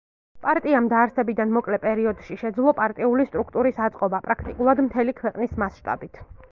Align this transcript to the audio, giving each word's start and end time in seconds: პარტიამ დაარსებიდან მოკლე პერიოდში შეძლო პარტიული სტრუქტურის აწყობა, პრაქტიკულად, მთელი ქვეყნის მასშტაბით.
პარტიამ 0.45 0.87
დაარსებიდან 0.93 1.53
მოკლე 1.57 1.79
პერიოდში 1.85 2.39
შეძლო 2.43 2.73
პარტიული 2.81 3.27
სტრუქტურის 3.31 3.81
აწყობა, 3.89 4.25
პრაქტიკულად, 4.29 4.87
მთელი 4.89 5.19
ქვეყნის 5.23 5.57
მასშტაბით. 5.65 6.25